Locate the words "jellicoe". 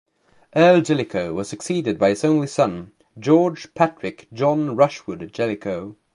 0.83-1.31, 5.31-5.95